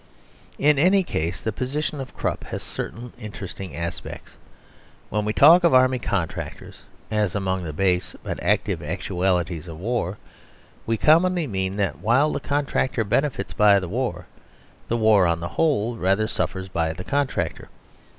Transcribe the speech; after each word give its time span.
In 0.57 0.79
any 0.79 1.03
case, 1.03 1.43
the 1.43 1.51
position 1.51 2.01
of 2.01 2.17
Krupp 2.17 2.45
has 2.45 2.63
certain 2.63 3.13
interesting 3.19 3.75
aspects. 3.75 4.35
When 5.11 5.25
we 5.25 5.31
talk 5.31 5.63
of 5.63 5.75
Army 5.75 5.99
contractors 5.99 6.81
as 7.11 7.35
among 7.35 7.63
the 7.65 7.71
base 7.71 8.15
but 8.23 8.41
active 8.41 8.81
actualities 8.81 9.67
of 9.67 9.79
war, 9.79 10.17
we 10.87 10.97
commonly 10.97 11.45
mean 11.45 11.75
that 11.75 11.99
while 11.99 12.31
the 12.33 12.39
contractor 12.39 13.03
benefits 13.03 13.53
by 13.53 13.77
the 13.79 13.87
war, 13.89 14.25
the 14.87 14.97
war, 14.97 15.27
on 15.27 15.39
the 15.39 15.49
whole, 15.49 15.95
rather 15.97 16.25
suffers 16.27 16.67
by 16.67 16.93
the 16.93 17.03
contractor. 17.03 17.69